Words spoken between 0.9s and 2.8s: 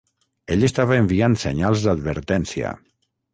enviant senyals d'advertència.